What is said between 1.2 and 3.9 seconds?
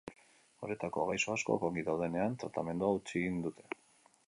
askok ongi daudenean tratamendua utzi egiten dute.